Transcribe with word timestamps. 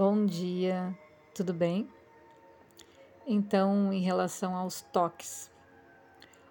Bom 0.00 0.24
dia, 0.24 0.96
tudo 1.34 1.52
bem? 1.52 1.86
Então, 3.26 3.92
em 3.92 4.00
relação 4.00 4.56
aos 4.56 4.80
toques, 4.80 5.50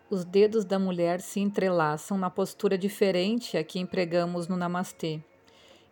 os 0.07 0.23
dedos 0.23 0.63
da 0.63 0.77
mulher 0.77 1.19
se 1.19 1.39
entrelaçam 1.39 2.15
na 2.15 2.29
postura 2.29 2.77
diferente 2.77 3.57
a 3.57 3.63
que 3.63 3.79
empregamos 3.79 4.47
no 4.47 4.55
Namastê 4.55 5.19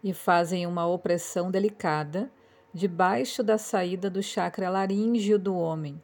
e 0.04 0.14
fazem 0.14 0.68
uma 0.68 0.86
opressão 0.86 1.50
delicada 1.50 2.30
debaixo 2.72 3.42
da 3.42 3.58
saída 3.58 4.08
do 4.08 4.22
chakra 4.22 4.70
laríngeo 4.70 5.40
do 5.40 5.56
homem, 5.56 6.00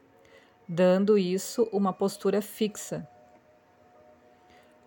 dando 0.68 1.16
isso 1.16 1.68
uma 1.72 1.92
postura 1.92 2.42
fixa. 2.42 3.08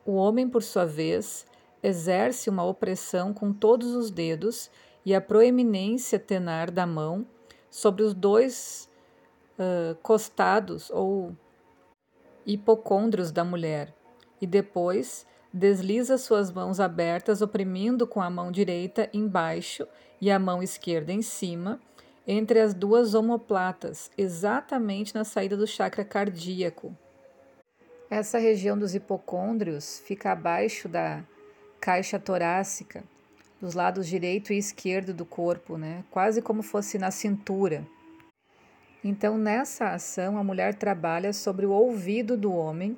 O 0.07 0.13
homem, 0.13 0.47
por 0.47 0.63
sua 0.63 0.85
vez, 0.85 1.45
exerce 1.83 2.49
uma 2.49 2.63
opressão 2.63 3.33
com 3.33 3.51
todos 3.51 3.93
os 3.93 4.09
dedos 4.09 4.71
e 5.05 5.13
a 5.13 5.19
proeminência 5.19 6.17
tenar 6.17 6.71
da 6.71 6.85
mão 6.87 7.27
sobre 7.69 8.03
os 8.03 8.13
dois 8.13 8.89
uh, 9.59 9.95
costados 10.01 10.89
ou 10.91 11.35
hipocôndrios 12.45 13.33
da 13.33 13.43
mulher, 13.43 13.93
e 14.39 14.47
depois 14.47 15.27
desliza 15.53 16.17
suas 16.17 16.53
mãos 16.53 16.79
abertas, 16.79 17.41
oprimindo 17.41 18.07
com 18.07 18.21
a 18.21 18.29
mão 18.29 18.49
direita 18.49 19.09
embaixo 19.11 19.85
e 20.21 20.31
a 20.31 20.39
mão 20.39 20.63
esquerda 20.63 21.11
em 21.11 21.21
cima, 21.21 21.81
entre 22.25 22.61
as 22.61 22.73
duas 22.73 23.13
omoplatas, 23.13 24.09
exatamente 24.17 25.13
na 25.13 25.25
saída 25.25 25.57
do 25.57 25.67
chakra 25.67 26.05
cardíaco. 26.05 26.95
Essa 28.09 28.37
região 28.37 28.77
dos 28.77 28.95
hipocôndrios 28.95 29.99
fica 29.99 30.31
abaixo 30.31 30.87
da 30.87 31.23
caixa 31.79 32.17
torácica 32.17 33.03
dos 33.59 33.73
lados 33.73 34.07
direito 34.07 34.53
e 34.53 34.57
esquerdo 34.57 35.13
do 35.13 35.25
corpo, 35.25 35.77
né? 35.77 36.03
quase 36.11 36.41
como 36.41 36.61
fosse 36.61 36.97
na 36.97 37.11
cintura. 37.11 37.85
Então, 39.03 39.37
nessa 39.37 39.89
ação, 39.89 40.37
a 40.37 40.43
mulher 40.43 40.75
trabalha 40.75 41.33
sobre 41.33 41.65
o 41.65 41.71
ouvido 41.71 42.37
do 42.37 42.51
homem, 42.51 42.97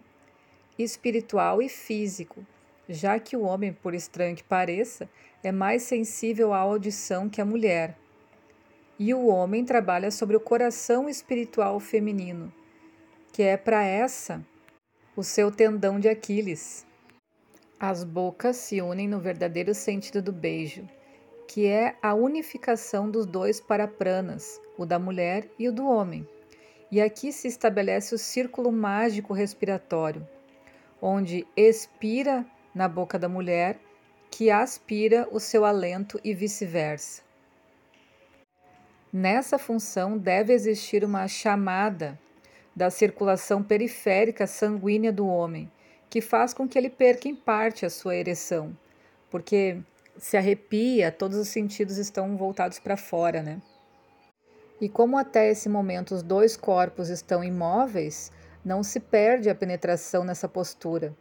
espiritual 0.77 1.61
e 1.61 1.69
físico, 1.69 2.45
já 2.87 3.19
que 3.19 3.35
o 3.35 3.41
homem, 3.41 3.73
por 3.73 3.93
estranho 3.93 4.35
que 4.35 4.43
pareça, 4.43 5.09
é 5.43 5.51
mais 5.51 5.83
sensível 5.83 6.53
à 6.53 6.57
audição 6.57 7.29
que 7.29 7.41
a 7.41 7.45
mulher. 7.45 7.97
E 8.97 9.13
o 9.13 9.27
homem 9.27 9.63
trabalha 9.63 10.11
sobre 10.11 10.35
o 10.35 10.39
coração 10.39 11.07
espiritual 11.07 11.79
feminino, 11.79 12.51
que 13.31 13.43
é 13.43 13.55
para 13.55 13.83
essa 13.83 14.43
o 15.15 15.23
seu 15.23 15.51
tendão 15.51 15.99
de 15.99 16.07
Aquiles. 16.07 16.85
As 17.79 18.03
bocas 18.03 18.57
se 18.57 18.81
unem 18.81 19.07
no 19.07 19.19
verdadeiro 19.19 19.73
sentido 19.73 20.21
do 20.21 20.31
beijo, 20.31 20.87
que 21.47 21.65
é 21.65 21.95
a 22.01 22.13
unificação 22.13 23.09
dos 23.09 23.25
dois 23.25 23.59
parapranas, 23.59 24.61
o 24.77 24.85
da 24.85 24.99
mulher 24.99 25.49
e 25.57 25.67
o 25.67 25.73
do 25.73 25.87
homem. 25.87 26.27
E 26.91 27.01
aqui 27.01 27.31
se 27.31 27.47
estabelece 27.47 28.13
o 28.13 28.19
círculo 28.19 28.71
mágico 28.71 29.33
respiratório, 29.33 30.27
onde 31.01 31.45
expira 31.55 32.45
na 32.73 32.87
boca 32.87 33.17
da 33.17 33.29
mulher, 33.29 33.79
que 34.29 34.51
aspira 34.51 35.27
o 35.31 35.39
seu 35.39 35.65
alento 35.65 36.19
e 36.23 36.33
vice-versa. 36.33 37.23
Nessa 39.11 39.57
função 39.57 40.17
deve 40.17 40.53
existir 40.53 41.03
uma 41.03 41.27
chamada 41.27 42.19
da 42.79 42.89
circulação 42.89 43.61
periférica 43.61 44.47
sanguínea 44.47 45.11
do 45.11 45.27
homem, 45.27 45.69
que 46.09 46.21
faz 46.21 46.53
com 46.53 46.65
que 46.65 46.77
ele 46.77 46.89
perca 46.89 47.27
em 47.27 47.35
parte 47.35 47.85
a 47.85 47.89
sua 47.89 48.15
ereção, 48.15 48.73
porque 49.29 49.81
se 50.17 50.37
arrepia, 50.37 51.11
todos 51.11 51.37
os 51.37 51.49
sentidos 51.49 51.97
estão 51.97 52.37
voltados 52.37 52.79
para 52.79 52.95
fora, 52.95 53.43
né? 53.43 53.61
E 54.79 54.87
como 54.87 55.17
até 55.17 55.49
esse 55.49 55.67
momento 55.67 56.15
os 56.15 56.23
dois 56.23 56.55
corpos 56.55 57.09
estão 57.09 57.43
imóveis, 57.43 58.31
não 58.63 58.81
se 58.81 59.01
perde 59.01 59.49
a 59.49 59.55
penetração 59.55 60.23
nessa 60.23 60.47
postura. 60.47 61.13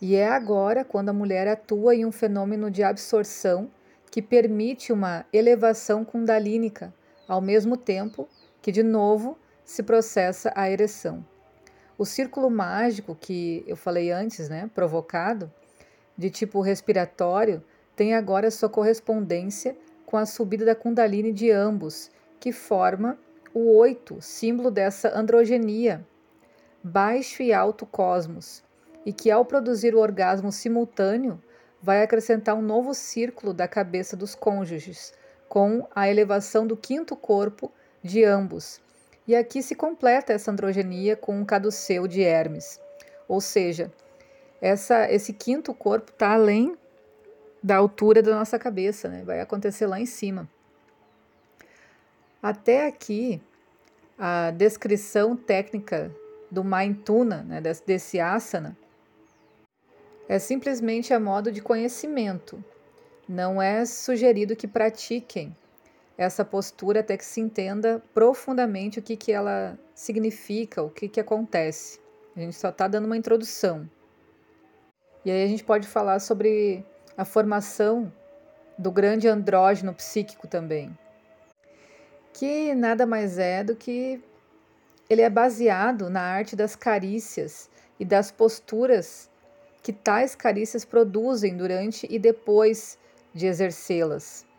E 0.00 0.14
é 0.14 0.28
agora 0.28 0.84
quando 0.84 1.08
a 1.08 1.12
mulher 1.12 1.48
atua 1.48 1.96
em 1.96 2.06
um 2.06 2.12
fenômeno 2.12 2.70
de 2.70 2.84
absorção 2.84 3.68
que 4.08 4.22
permite 4.22 4.92
uma 4.92 5.26
elevação 5.32 6.04
kundalínica, 6.04 6.94
ao 7.26 7.40
mesmo 7.40 7.76
tempo 7.76 8.28
que, 8.62 8.70
de 8.70 8.84
novo, 8.84 9.36
se 9.70 9.84
processa 9.84 10.52
a 10.56 10.68
ereção. 10.68 11.24
O 11.96 12.04
círculo 12.04 12.50
mágico 12.50 13.14
que 13.14 13.62
eu 13.68 13.76
falei 13.76 14.10
antes, 14.10 14.48
né, 14.48 14.68
provocado, 14.74 15.48
de 16.18 16.28
tipo 16.28 16.60
respiratório, 16.60 17.62
tem 17.94 18.12
agora 18.12 18.50
sua 18.50 18.68
correspondência 18.68 19.76
com 20.04 20.16
a 20.16 20.26
subida 20.26 20.64
da 20.64 20.74
Kundalini 20.74 21.32
de 21.32 21.52
ambos, 21.52 22.10
que 22.40 22.50
forma 22.50 23.16
o 23.54 23.76
oito, 23.76 24.20
símbolo 24.20 24.72
dessa 24.72 25.16
androgenia, 25.16 26.04
baixo 26.82 27.40
e 27.40 27.52
alto 27.52 27.86
cosmos, 27.86 28.64
e 29.06 29.12
que 29.12 29.30
ao 29.30 29.44
produzir 29.44 29.94
o 29.94 30.00
orgasmo 30.00 30.50
simultâneo 30.50 31.40
vai 31.80 32.02
acrescentar 32.02 32.56
um 32.56 32.62
novo 32.62 32.92
círculo 32.92 33.54
da 33.54 33.68
cabeça 33.68 34.16
dos 34.16 34.34
cônjuges, 34.34 35.14
com 35.48 35.86
a 35.94 36.08
elevação 36.10 36.66
do 36.66 36.76
quinto 36.76 37.14
corpo 37.14 37.70
de 38.02 38.24
ambos, 38.24 38.80
e 39.30 39.36
aqui 39.36 39.62
se 39.62 39.76
completa 39.76 40.32
essa 40.32 40.50
androgenia 40.50 41.14
com 41.14 41.40
o 41.40 41.46
caduceu 41.46 42.08
de 42.08 42.20
Hermes. 42.20 42.80
Ou 43.28 43.40
seja, 43.40 43.92
essa, 44.60 45.08
esse 45.08 45.32
quinto 45.32 45.72
corpo 45.72 46.10
está 46.10 46.32
além 46.32 46.76
da 47.62 47.76
altura 47.76 48.24
da 48.24 48.34
nossa 48.34 48.58
cabeça, 48.58 49.08
né? 49.08 49.22
vai 49.24 49.40
acontecer 49.40 49.86
lá 49.86 50.00
em 50.00 50.04
cima. 50.06 50.50
Até 52.42 52.88
aqui, 52.88 53.40
a 54.18 54.50
descrição 54.50 55.36
técnica 55.36 56.10
do 56.50 56.64
Maintuna, 56.64 57.44
né, 57.44 57.60
desse, 57.60 57.86
desse 57.86 58.18
asana, 58.18 58.76
é 60.28 60.40
simplesmente 60.40 61.14
a 61.14 61.20
modo 61.20 61.52
de 61.52 61.62
conhecimento. 61.62 62.64
Não 63.28 63.62
é 63.62 63.86
sugerido 63.86 64.56
que 64.56 64.66
pratiquem 64.66 65.54
essa 66.20 66.44
postura 66.44 67.00
até 67.00 67.16
que 67.16 67.24
se 67.24 67.40
entenda 67.40 68.02
profundamente 68.12 68.98
o 68.98 69.02
que, 69.02 69.16
que 69.16 69.32
ela 69.32 69.78
significa, 69.94 70.82
o 70.82 70.90
que, 70.90 71.08
que 71.08 71.18
acontece. 71.18 71.98
A 72.36 72.40
gente 72.40 72.56
só 72.56 72.68
está 72.68 72.86
dando 72.86 73.06
uma 73.06 73.16
introdução. 73.16 73.88
E 75.24 75.30
aí 75.30 75.42
a 75.42 75.46
gente 75.46 75.64
pode 75.64 75.88
falar 75.88 76.18
sobre 76.18 76.84
a 77.16 77.24
formação 77.24 78.12
do 78.76 78.92
grande 78.92 79.28
andrógeno 79.28 79.94
psíquico 79.94 80.46
também, 80.46 80.94
que 82.34 82.74
nada 82.74 83.06
mais 83.06 83.38
é 83.38 83.64
do 83.64 83.74
que 83.74 84.22
ele 85.08 85.22
é 85.22 85.30
baseado 85.30 86.10
na 86.10 86.20
arte 86.20 86.54
das 86.54 86.76
carícias 86.76 87.70
e 87.98 88.04
das 88.04 88.30
posturas 88.30 89.30
que 89.82 89.92
tais 89.92 90.34
carícias 90.34 90.84
produzem 90.84 91.56
durante 91.56 92.06
e 92.10 92.18
depois 92.18 92.98
de 93.32 93.46
exercê-las. 93.46 94.49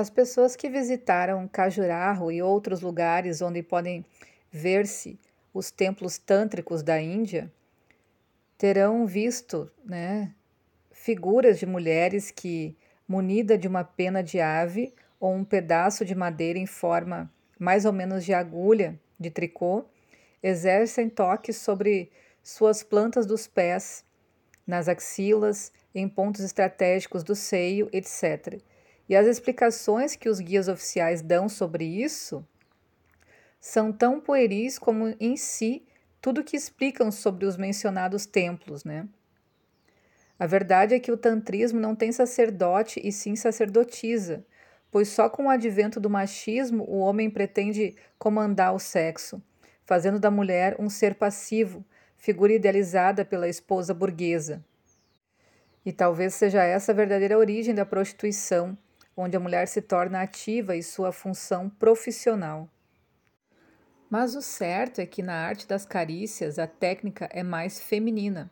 As 0.00 0.08
pessoas 0.08 0.56
que 0.56 0.70
visitaram 0.70 1.46
Khajuraho 1.46 2.32
e 2.32 2.40
outros 2.40 2.80
lugares 2.80 3.42
onde 3.42 3.62
podem 3.62 4.02
ver-se 4.50 5.20
os 5.52 5.70
templos 5.70 6.16
tântricos 6.16 6.82
da 6.82 6.98
Índia 6.98 7.52
terão 8.56 9.04
visto 9.04 9.70
né, 9.84 10.34
figuras 10.90 11.58
de 11.58 11.66
mulheres 11.66 12.30
que, 12.30 12.74
munida 13.06 13.58
de 13.58 13.68
uma 13.68 13.84
pena 13.84 14.22
de 14.22 14.40
ave 14.40 14.94
ou 15.20 15.34
um 15.34 15.44
pedaço 15.44 16.02
de 16.02 16.14
madeira 16.14 16.58
em 16.58 16.64
forma 16.64 17.30
mais 17.58 17.84
ou 17.84 17.92
menos 17.92 18.24
de 18.24 18.32
agulha 18.32 18.98
de 19.18 19.28
tricô, 19.28 19.84
exercem 20.42 21.10
toques 21.10 21.56
sobre 21.58 22.10
suas 22.42 22.82
plantas 22.82 23.26
dos 23.26 23.46
pés, 23.46 24.02
nas 24.66 24.88
axilas, 24.88 25.70
em 25.94 26.08
pontos 26.08 26.40
estratégicos 26.40 27.22
do 27.22 27.36
seio, 27.36 27.90
etc 27.92 28.62
e 29.10 29.16
as 29.16 29.26
explicações 29.26 30.14
que 30.14 30.28
os 30.28 30.38
guias 30.38 30.68
oficiais 30.68 31.20
dão 31.20 31.48
sobre 31.48 31.84
isso 31.84 32.46
são 33.58 33.92
tão 33.92 34.20
pueris 34.20 34.78
como 34.78 35.16
em 35.18 35.36
si 35.36 35.84
tudo 36.20 36.44
que 36.44 36.56
explicam 36.56 37.10
sobre 37.10 37.44
os 37.44 37.56
mencionados 37.56 38.24
templos, 38.24 38.84
né? 38.84 39.08
A 40.38 40.46
verdade 40.46 40.94
é 40.94 41.00
que 41.00 41.10
o 41.10 41.16
tantrismo 41.16 41.80
não 41.80 41.96
tem 41.96 42.12
sacerdote 42.12 43.00
e 43.02 43.10
sim 43.10 43.34
sacerdotisa, 43.34 44.46
pois 44.92 45.08
só 45.08 45.28
com 45.28 45.46
o 45.46 45.50
advento 45.50 45.98
do 45.98 46.08
machismo 46.08 46.84
o 46.84 46.98
homem 46.98 47.28
pretende 47.28 47.96
comandar 48.16 48.72
o 48.72 48.78
sexo, 48.78 49.42
fazendo 49.84 50.20
da 50.20 50.30
mulher 50.30 50.76
um 50.78 50.88
ser 50.88 51.16
passivo, 51.16 51.84
figura 52.16 52.52
idealizada 52.52 53.24
pela 53.24 53.48
esposa 53.48 53.92
burguesa. 53.92 54.64
E 55.84 55.90
talvez 55.90 56.32
seja 56.34 56.62
essa 56.62 56.92
a 56.92 56.94
verdadeira 56.94 57.36
origem 57.36 57.74
da 57.74 57.84
prostituição, 57.84 58.78
onde 59.20 59.36
a 59.36 59.40
mulher 59.40 59.68
se 59.68 59.82
torna 59.82 60.22
ativa 60.22 60.74
em 60.74 60.82
sua 60.82 61.12
função 61.12 61.68
profissional. 61.68 62.68
Mas 64.08 64.34
o 64.34 64.42
certo 64.42 65.00
é 65.00 65.06
que 65.06 65.22
na 65.22 65.34
arte 65.34 65.68
das 65.68 65.84
carícias 65.84 66.58
a 66.58 66.66
técnica 66.66 67.28
é 67.30 67.42
mais 67.42 67.80
feminina, 67.80 68.50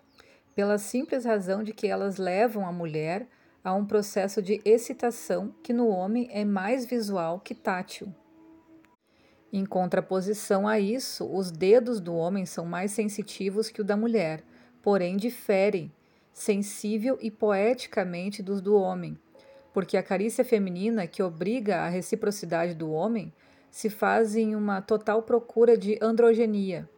pela 0.54 0.78
simples 0.78 1.24
razão 1.24 1.62
de 1.64 1.72
que 1.72 1.86
elas 1.86 2.18
levam 2.18 2.66
a 2.66 2.72
mulher 2.72 3.26
a 3.64 3.72
um 3.72 3.84
processo 3.84 4.40
de 4.40 4.60
excitação 4.64 5.54
que 5.62 5.72
no 5.72 5.88
homem 5.88 6.28
é 6.30 6.44
mais 6.44 6.84
visual 6.84 7.40
que 7.40 7.54
tátil. 7.54 8.14
Em 9.52 9.64
contraposição 9.64 10.68
a 10.68 10.78
isso, 10.78 11.26
os 11.26 11.50
dedos 11.50 12.00
do 12.00 12.14
homem 12.14 12.44
são 12.44 12.66
mais 12.66 12.92
sensitivos 12.92 13.70
que 13.70 13.80
o 13.80 13.84
da 13.84 13.96
mulher, 13.96 14.44
porém 14.82 15.16
diferem 15.16 15.90
sensível 16.32 17.18
e 17.20 17.30
poeticamente 17.30 18.42
dos 18.42 18.60
do 18.60 18.76
homem, 18.76 19.18
porque 19.72 19.96
a 19.96 20.02
carícia 20.02 20.44
feminina, 20.44 21.06
que 21.06 21.22
obriga 21.22 21.80
a 21.80 21.88
reciprocidade 21.88 22.74
do 22.74 22.90
homem, 22.90 23.32
se 23.70 23.90
faz 23.90 24.34
em 24.34 24.56
uma 24.56 24.80
total 24.80 25.22
procura 25.22 25.76
de 25.76 25.98
androgenia, 26.00 26.88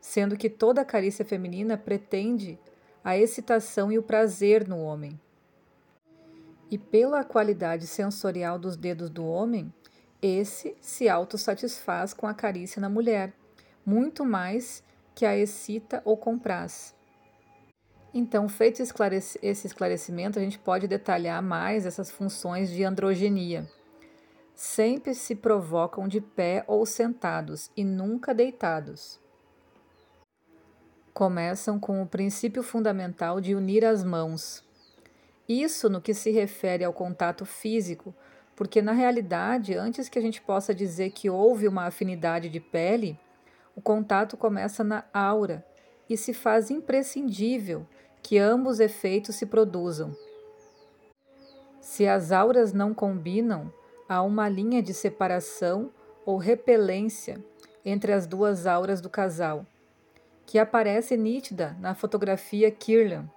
sendo 0.00 0.36
que 0.36 0.50
toda 0.50 0.84
carícia 0.84 1.24
feminina 1.24 1.76
pretende 1.76 2.58
a 3.02 3.16
excitação 3.16 3.90
e 3.90 3.98
o 3.98 4.02
prazer 4.02 4.68
no 4.68 4.78
homem. 4.78 5.18
E 6.70 6.78
pela 6.78 7.24
qualidade 7.24 7.86
sensorial 7.86 8.58
dos 8.58 8.76
dedos 8.76 9.10
do 9.10 9.26
homem, 9.26 9.72
esse 10.22 10.76
se 10.80 11.08
autossatisfaz 11.08 12.12
com 12.12 12.26
a 12.26 12.34
carícia 12.34 12.80
na 12.80 12.88
mulher, 12.88 13.32
muito 13.84 14.24
mais 14.24 14.84
que 15.14 15.24
a 15.24 15.36
excita 15.36 16.00
ou 16.04 16.16
compraz. 16.16 16.94
Então, 18.12 18.48
feito 18.48 18.82
esse 18.82 19.66
esclarecimento, 19.66 20.38
a 20.38 20.42
gente 20.42 20.58
pode 20.58 20.88
detalhar 20.88 21.40
mais 21.40 21.86
essas 21.86 22.10
funções 22.10 22.68
de 22.68 22.82
androgenia. 22.82 23.68
Sempre 24.52 25.14
se 25.14 25.36
provocam 25.36 26.08
de 26.08 26.20
pé 26.20 26.64
ou 26.66 26.84
sentados 26.84 27.70
e 27.76 27.84
nunca 27.84 28.34
deitados. 28.34 29.20
Começam 31.14 31.78
com 31.78 32.02
o 32.02 32.06
princípio 32.06 32.62
fundamental 32.62 33.40
de 33.40 33.54
unir 33.54 33.84
as 33.84 34.02
mãos. 34.02 34.64
Isso 35.48 35.88
no 35.88 36.00
que 36.00 36.12
se 36.12 36.30
refere 36.30 36.84
ao 36.84 36.92
contato 36.92 37.46
físico, 37.46 38.14
porque 38.56 38.82
na 38.82 38.92
realidade, 38.92 39.74
antes 39.74 40.08
que 40.08 40.18
a 40.18 40.22
gente 40.22 40.42
possa 40.42 40.74
dizer 40.74 41.10
que 41.10 41.30
houve 41.30 41.68
uma 41.68 41.86
afinidade 41.86 42.48
de 42.48 42.60
pele, 42.60 43.18
o 43.74 43.80
contato 43.80 44.36
começa 44.36 44.82
na 44.82 45.04
aura 45.12 45.64
e 46.08 46.16
se 46.16 46.34
faz 46.34 46.70
imprescindível 46.70 47.86
que 48.22 48.38
ambos 48.38 48.80
efeitos 48.80 49.34
se 49.34 49.46
produzam. 49.46 50.16
Se 51.80 52.06
as 52.06 52.32
auras 52.32 52.72
não 52.72 52.94
combinam, 52.94 53.72
há 54.08 54.22
uma 54.22 54.48
linha 54.48 54.82
de 54.82 54.94
separação 54.94 55.90
ou 56.24 56.36
repelência 56.36 57.42
entre 57.84 58.12
as 58.12 58.26
duas 58.26 58.66
auras 58.66 59.00
do 59.00 59.08
casal, 59.08 59.66
que 60.46 60.58
aparece 60.58 61.16
nítida 61.16 61.76
na 61.80 61.94
fotografia 61.94 62.70
Kirlian 62.70 63.28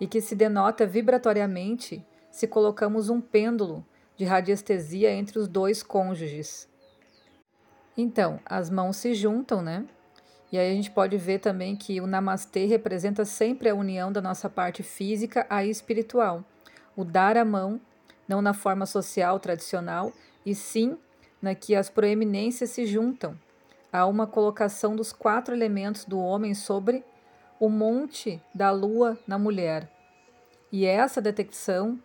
e 0.00 0.06
que 0.06 0.20
se 0.20 0.34
denota 0.34 0.86
vibratoriamente 0.86 2.04
se 2.30 2.46
colocamos 2.46 3.08
um 3.08 3.20
pêndulo 3.20 3.84
de 4.16 4.24
radiestesia 4.24 5.10
entre 5.12 5.38
os 5.38 5.48
dois 5.48 5.82
cônjuges. 5.82 6.68
Então, 7.96 8.40
as 8.44 8.68
mãos 8.70 8.96
se 8.96 9.14
juntam, 9.14 9.62
né? 9.62 9.86
E 10.54 10.56
aí 10.56 10.70
a 10.70 10.74
gente 10.76 10.92
pode 10.92 11.16
ver 11.16 11.40
também 11.40 11.74
que 11.74 12.00
o 12.00 12.06
namastê 12.06 12.64
representa 12.64 13.24
sempre 13.24 13.68
a 13.68 13.74
união 13.74 14.12
da 14.12 14.22
nossa 14.22 14.48
parte 14.48 14.84
física 14.84 15.44
à 15.50 15.64
espiritual. 15.64 16.44
O 16.94 17.04
dar 17.04 17.36
a 17.36 17.44
mão, 17.44 17.80
não 18.28 18.40
na 18.40 18.54
forma 18.54 18.86
social 18.86 19.40
tradicional, 19.40 20.12
e 20.46 20.54
sim 20.54 20.96
na 21.42 21.56
que 21.56 21.74
as 21.74 21.90
proeminências 21.90 22.70
se 22.70 22.86
juntam. 22.86 23.36
Há 23.92 24.06
uma 24.06 24.28
colocação 24.28 24.94
dos 24.94 25.12
quatro 25.12 25.52
elementos 25.52 26.04
do 26.04 26.20
homem 26.20 26.54
sobre 26.54 27.04
o 27.58 27.68
monte 27.68 28.40
da 28.54 28.70
lua 28.70 29.18
na 29.26 29.36
mulher. 29.36 29.90
E 30.70 30.86
essa 30.86 31.20
detecção 31.20 31.98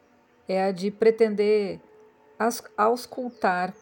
é 0.48 0.64
a 0.64 0.72
de 0.72 0.90
pretender 0.90 1.80
auscultar 2.76 3.76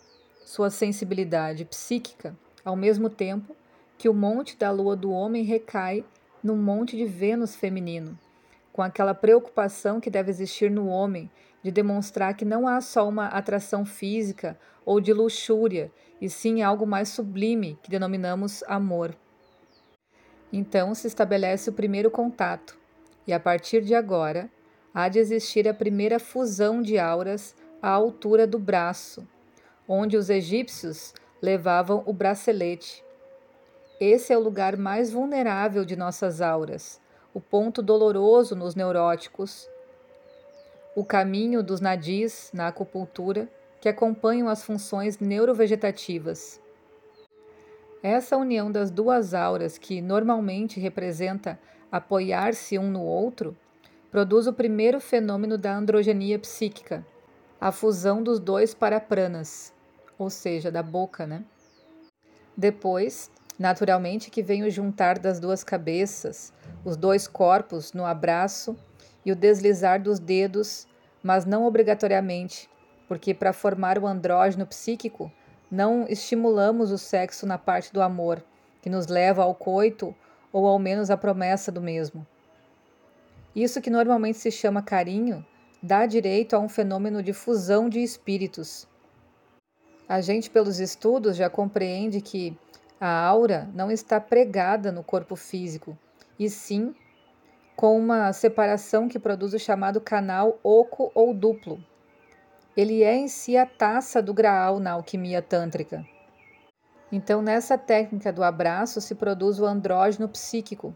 sua 0.44 0.70
sensibilidade 0.70 1.64
psíquica, 1.64 2.36
ao 2.66 2.76
mesmo 2.76 3.10
tempo 3.10 3.56
que 3.98 4.08
o 4.08 4.14
monte 4.14 4.56
da 4.56 4.72
lua 4.72 4.96
do 4.96 5.12
homem 5.12 5.44
recai 5.44 6.06
no 6.44 6.56
monte 6.56 6.96
de 6.96 7.06
Vênus 7.06 7.56
feminino, 7.56 8.18
com 8.72 8.82
aquela 8.82 9.14
preocupação 9.14 10.00
que 10.00 10.10
deve 10.10 10.30
existir 10.30 10.70
no 10.70 10.88
homem 10.88 11.30
de 11.64 11.72
demonstrar 11.72 12.36
que 12.36 12.46
não 12.46 12.68
há 12.68 12.80
só 12.80 13.08
uma 13.10 13.28
atração 13.28 13.86
física 13.86 14.58
ou 14.86 15.02
de 15.02 15.12
luxúria, 15.12 15.92
e 16.22 16.30
sim 16.30 16.62
algo 16.62 16.86
mais 16.86 17.10
sublime 17.10 17.78
que 17.84 17.90
denominamos 17.90 18.64
amor. 18.68 19.16
Então 20.54 20.94
se 20.94 21.08
estabelece 21.08 21.70
o 21.70 21.74
primeiro 21.74 22.10
contato, 22.10 22.78
e 23.26 23.34
a 23.34 23.40
partir 23.40 23.82
de 23.82 23.94
agora 23.94 24.50
há 24.94 25.10
de 25.10 25.20
existir 25.20 25.68
a 25.68 25.74
primeira 25.74 26.20
fusão 26.20 26.82
de 26.82 26.98
auras 26.98 27.56
à 27.82 27.90
altura 27.90 28.48
do 28.48 28.58
braço, 28.58 29.28
onde 29.88 30.16
os 30.16 30.30
egípcios 30.30 31.14
levavam 31.42 32.04
o 32.06 32.14
bracelete 32.14 33.04
esse 34.00 34.32
é 34.32 34.38
o 34.38 34.42
lugar 34.42 34.78
mais 34.78 35.12
vulnerável 35.12 35.84
de 35.84 35.96
nossas 35.96 36.40
auras, 36.42 37.02
o 37.34 37.42
ponto 37.42 37.82
doloroso 37.82 38.56
nos 38.56 38.76
neuróticos, 38.76 39.68
o 40.96 41.04
caminho 41.04 41.64
dos 41.64 41.82
nadis 41.82 42.52
na 42.54 42.68
acupuntura 42.68 43.50
que 43.82 43.90
acompanham 43.90 44.50
as 44.50 44.64
funções 44.64 45.20
neurovegetativas. 45.20 46.62
Essa 48.04 48.38
união 48.38 48.72
das 48.72 48.92
duas 48.92 49.34
auras, 49.34 49.78
que 49.78 50.02
normalmente 50.02 50.80
representa 50.80 51.60
apoiar-se 51.92 52.78
um 52.78 52.90
no 52.90 53.02
outro, 53.02 53.58
produz 54.12 54.48
o 54.48 54.54
primeiro 54.54 55.00
fenômeno 55.00 55.58
da 55.58 55.76
androgenia 55.76 56.38
psíquica, 56.38 57.06
a 57.60 57.72
fusão 57.72 58.22
dos 58.22 58.40
dois 58.40 58.74
parapranas, 58.74 59.74
ou 60.18 60.30
seja, 60.30 60.72
da 60.72 60.84
boca, 60.84 61.26
né? 61.26 61.44
Depois, 62.56 63.32
Naturalmente 63.58 64.30
que 64.30 64.44
vem 64.44 64.64
o 64.64 64.70
juntar 64.70 65.18
das 65.18 65.40
duas 65.40 65.64
cabeças, 65.64 66.54
os 66.86 66.96
dois 66.96 67.28
corpos 67.28 67.92
no 67.94 68.06
abraço 68.06 68.78
e 69.26 69.32
o 69.32 69.36
deslizar 69.36 70.02
dos 70.02 70.20
dedos, 70.20 70.88
mas 71.24 71.46
não 71.46 71.66
obrigatoriamente, 71.66 72.70
porque 73.08 73.34
para 73.34 73.54
formar 73.54 73.98
o 73.98 74.06
andrógeno 74.06 74.66
psíquico, 74.66 75.32
não 75.72 76.06
estimulamos 76.08 76.92
o 76.92 76.98
sexo 76.98 77.46
na 77.46 77.58
parte 77.58 77.92
do 77.92 78.02
amor, 78.02 78.44
que 78.82 78.90
nos 78.90 79.08
leva 79.08 79.44
ao 79.44 79.56
coito 79.56 80.16
ou 80.54 80.66
ao 80.66 80.78
menos 80.78 81.10
à 81.10 81.18
promessa 81.18 81.72
do 81.72 81.82
mesmo. 81.82 82.26
Isso 83.56 83.82
que 83.82 83.90
normalmente 83.90 84.38
se 84.38 84.52
chama 84.52 84.84
carinho 84.84 85.46
dá 85.82 86.06
direito 86.06 86.56
a 86.56 86.60
um 86.60 86.70
fenômeno 86.70 87.22
de 87.22 87.34
fusão 87.34 87.90
de 87.90 88.02
espíritos. 88.02 88.88
A 90.08 90.22
gente, 90.22 90.50
pelos 90.50 90.80
estudos, 90.80 91.36
já 91.36 91.50
compreende 91.50 92.22
que 92.22 92.58
a 93.00 93.10
aura 93.10 93.70
não 93.74 93.92
está 93.92 94.20
pregada 94.20 94.92
no 94.92 95.04
corpo 95.04 95.36
físico, 95.36 95.98
e 96.40 96.50
sim 96.50 96.96
com 97.76 97.98
uma 97.98 98.34
separação 98.34 99.08
que 99.08 99.20
produz 99.20 99.54
o 99.54 99.60
chamado 99.60 100.02
canal 100.02 100.60
oco 100.64 101.12
ou 101.14 101.32
duplo. 101.34 101.84
Ele 102.76 103.04
é 103.04 103.16
em 103.16 103.28
si 103.28 103.56
a 103.56 103.68
taça 103.68 104.22
do 104.22 104.34
Graal 104.34 104.80
na 104.80 104.92
alquimia 104.92 105.42
tântrica. 105.42 106.04
Então, 107.12 107.42
nessa 107.42 107.78
técnica 107.78 108.34
do 108.34 108.44
abraço 108.44 109.00
se 109.00 109.16
produz 109.16 109.60
o 109.60 109.66
andrógeno 109.66 110.28
psíquico, 110.28 110.96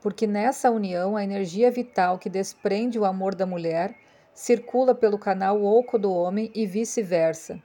porque 0.00 0.26
nessa 0.26 0.70
união 0.70 1.16
a 1.16 1.24
energia 1.24 1.70
vital 1.70 2.18
que 2.18 2.28
desprende 2.28 2.98
o 2.98 3.04
amor 3.04 3.34
da 3.34 3.46
mulher 3.46 3.94
circula 4.32 4.94
pelo 4.94 5.18
canal 5.18 5.62
oco 5.62 5.98
do 5.98 6.12
homem 6.12 6.50
e 6.54 6.66
vice-versa. 6.66 7.62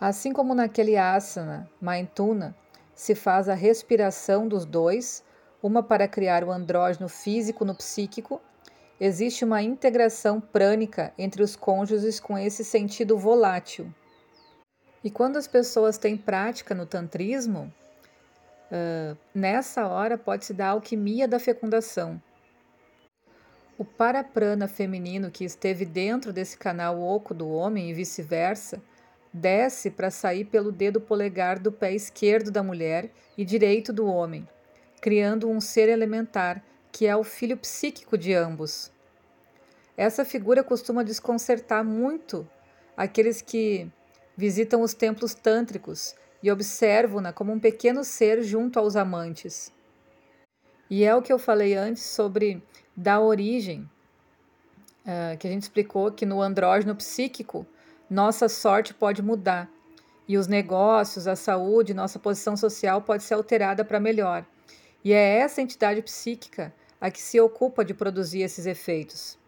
Assim 0.00 0.32
como 0.32 0.54
naquele 0.54 0.96
asana, 0.96 1.68
Maintuna, 1.80 2.54
se 2.96 3.14
faz 3.14 3.46
a 3.46 3.54
respiração 3.54 4.48
dos 4.48 4.64
dois, 4.64 5.22
uma 5.62 5.82
para 5.82 6.08
criar 6.08 6.42
o 6.42 6.50
andrógeno 6.50 7.10
físico 7.10 7.62
no 7.62 7.74
psíquico, 7.74 8.40
existe 8.98 9.44
uma 9.44 9.62
integração 9.62 10.40
prânica 10.40 11.12
entre 11.18 11.42
os 11.42 11.54
cônjuges 11.54 12.18
com 12.18 12.38
esse 12.38 12.64
sentido 12.64 13.18
volátil. 13.18 13.92
E 15.04 15.10
quando 15.10 15.36
as 15.36 15.46
pessoas 15.46 15.98
têm 15.98 16.16
prática 16.16 16.74
no 16.74 16.86
tantrismo, 16.86 17.72
uh, 18.72 19.16
nessa 19.34 19.86
hora 19.86 20.16
pode-se 20.16 20.54
dar 20.54 20.68
a 20.68 20.70
alquimia 20.70 21.28
da 21.28 21.38
fecundação. 21.38 22.20
O 23.76 23.84
paraprana 23.84 24.66
feminino 24.66 25.30
que 25.30 25.44
esteve 25.44 25.84
dentro 25.84 26.32
desse 26.32 26.56
canal 26.56 26.98
oco 26.98 27.34
do 27.34 27.46
homem 27.50 27.90
e 27.90 27.94
vice-versa 27.94 28.80
desce 29.36 29.90
para 29.90 30.10
sair 30.10 30.46
pelo 30.46 30.72
dedo 30.72 31.00
polegar 31.00 31.58
do 31.58 31.70
pé 31.70 31.94
esquerdo 31.94 32.50
da 32.50 32.62
mulher 32.62 33.10
e 33.36 33.44
direito 33.44 33.92
do 33.92 34.06
homem, 34.06 34.48
criando 35.00 35.48
um 35.48 35.60
ser 35.60 35.88
elementar, 35.88 36.64
que 36.90 37.06
é 37.06 37.14
o 37.14 37.22
filho 37.22 37.56
psíquico 37.56 38.16
de 38.16 38.32
ambos. 38.32 38.90
Essa 39.96 40.24
figura 40.24 40.64
costuma 40.64 41.04
desconcertar 41.04 41.84
muito 41.84 42.48
aqueles 42.96 43.42
que 43.42 43.90
visitam 44.36 44.82
os 44.82 44.94
templos 44.94 45.34
tântricos 45.34 46.14
e 46.42 46.50
observo-na 46.50 47.32
como 47.32 47.52
um 47.52 47.60
pequeno 47.60 48.04
ser 48.04 48.42
junto 48.42 48.78
aos 48.78 48.96
amantes. 48.96 49.72
E 50.88 51.04
é 51.04 51.14
o 51.14 51.22
que 51.22 51.32
eu 51.32 51.38
falei 51.38 51.74
antes 51.74 52.02
sobre 52.02 52.62
dar 52.96 53.20
origem, 53.20 53.88
uh, 55.04 55.36
que 55.38 55.46
a 55.46 55.50
gente 55.50 55.62
explicou 55.62 56.12
que 56.12 56.24
no 56.24 56.40
andrógeno 56.40 56.94
psíquico 56.94 57.66
nossa 58.08 58.48
sorte 58.48 58.94
pode 58.94 59.22
mudar 59.22 59.68
e 60.28 60.36
os 60.36 60.46
negócios, 60.46 61.26
a 61.26 61.36
saúde, 61.36 61.94
nossa 61.94 62.18
posição 62.18 62.56
social 62.56 63.00
pode 63.00 63.22
ser 63.22 63.34
alterada 63.34 63.84
para 63.84 64.00
melhor. 64.00 64.44
E 65.04 65.12
é 65.12 65.38
essa 65.38 65.62
entidade 65.62 66.02
psíquica 66.02 66.74
a 67.00 67.10
que 67.10 67.20
se 67.20 67.38
ocupa 67.40 67.84
de 67.84 67.94
produzir 67.94 68.40
esses 68.42 68.66
efeitos. 68.66 69.38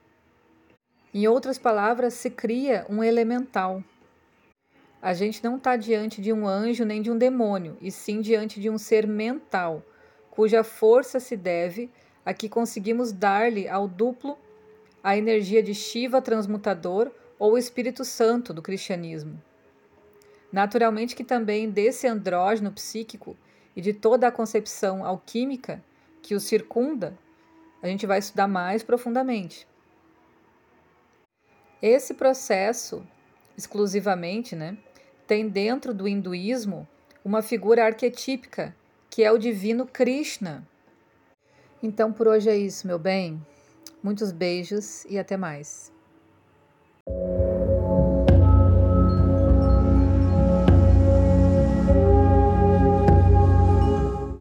Em 1.13 1.27
outras 1.27 1.59
palavras, 1.59 2.15
se 2.15 2.31
cria 2.31 2.87
um 2.89 3.03
elemental. 3.03 3.83
A 5.01 5.15
gente 5.15 5.43
não 5.43 5.57
está 5.57 5.77
diante 5.77 6.21
de 6.21 6.33
um 6.33 6.47
anjo 6.47 6.85
nem 6.85 7.01
de 7.01 7.11
um 7.11 7.17
demônio, 7.19 7.77
e 7.81 7.91
sim 7.91 8.21
diante 8.21 8.61
de 8.61 8.69
um 8.69 8.79
ser 8.79 9.07
mental, 9.07 9.83
cuja 10.31 10.63
força 10.63 11.19
se 11.19 11.37
deve 11.37 11.91
a 12.25 12.35
que 12.35 12.49
conseguimos 12.49 13.11
dar-lhe 13.11 13.69
ao 13.69 13.89
duplo 13.89 14.39
a 15.03 15.17
energia 15.17 15.63
de 15.63 15.75
Shiva 15.75 16.21
transmutador 16.21 17.11
ou 17.39 17.57
Espírito 17.57 18.05
Santo 18.05 18.53
do 18.53 18.63
cristianismo. 18.63 19.41
Naturalmente 20.53 21.15
que 21.15 21.25
também 21.25 21.71
desse 21.71 22.07
andrógeno 22.07 22.73
psíquico 22.73 23.37
e 23.77 23.81
de 23.81 23.93
toda 23.93 24.27
a 24.27 24.33
concepção 24.33 25.05
alquímica 25.05 25.83
que 26.23 26.35
o 26.35 26.41
circunda, 26.41 27.17
a 27.83 27.87
gente 27.87 28.07
vai 28.07 28.19
estudar 28.19 28.49
mais 28.49 28.83
profundamente. 28.83 29.69
Esse 31.81 32.15
processo, 32.15 33.07
exclusivamente, 33.57 34.57
né, 34.57 34.77
tem 35.27 35.49
dentro 35.49 35.95
do 35.95 36.09
hinduísmo 36.09 36.89
uma 37.25 37.43
figura 37.43 37.85
arquetípica, 37.85 38.75
que 39.11 39.23
é 39.23 39.31
o 39.31 39.39
divino 39.39 39.87
Krishna. 39.87 40.67
Então 41.83 42.13
por 42.13 42.27
hoje 42.27 42.51
é 42.51 42.57
isso, 42.57 42.87
meu 42.87 42.99
bem. 42.99 43.41
Muitos 44.03 44.33
beijos 44.33 45.05
e 45.05 45.19
até 45.19 45.37
mais. 45.37 45.93
you 47.09 47.48